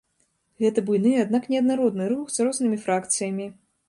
Гэта 0.63 0.83
буйны, 0.87 1.11
аднак 1.23 1.43
неаднародны 1.55 2.07
рух 2.13 2.31
з 2.37 2.47
рознымі 2.47 2.81
фракцыямі. 2.87 3.47